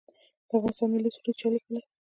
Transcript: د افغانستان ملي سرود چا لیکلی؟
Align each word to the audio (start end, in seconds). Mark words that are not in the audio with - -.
د 0.47 0.51
افغانستان 0.57 0.87
ملي 0.91 1.09
سرود 1.15 1.35
چا 1.39 1.47
لیکلی؟ 1.53 1.81